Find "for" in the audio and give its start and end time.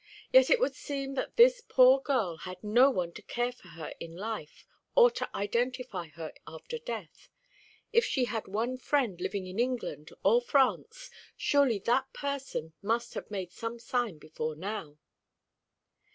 3.51-3.67